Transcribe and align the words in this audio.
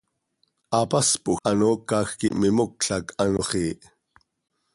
Hapaspoj 0.73 1.35
hanoocaj 1.45 2.01
quih 2.19 2.35
mimocl 2.39 2.89
hac 2.93 3.07
ano 3.21 3.41
xiih. 3.49 3.79